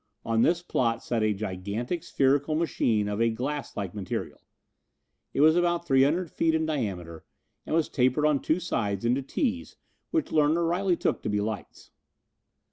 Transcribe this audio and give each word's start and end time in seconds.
On 0.25 0.41
this 0.41 0.63
plot 0.63 1.03
sat 1.03 1.21
a 1.21 1.31
gigantic 1.31 2.01
spherical 2.01 2.55
machine 2.55 3.07
of 3.07 3.21
a 3.21 3.29
glasslike 3.29 3.93
material. 3.93 4.41
It 5.31 5.41
was 5.41 5.55
about 5.55 5.85
300 5.85 6.31
feet 6.31 6.55
in 6.55 6.65
diameter 6.65 7.23
and 7.67 7.73
it 7.75 7.77
was 7.77 7.87
tapered 7.87 8.25
on 8.25 8.39
two 8.41 8.59
sides 8.59 9.05
into 9.05 9.21
tees 9.21 9.75
which 10.09 10.31
Larner 10.31 10.65
rightly 10.65 10.95
took 10.95 11.21
to 11.21 11.29
be 11.29 11.39
lights. 11.39 11.91